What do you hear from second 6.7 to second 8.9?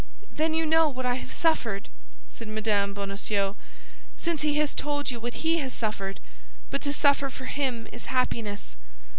but to suffer for him is happiness."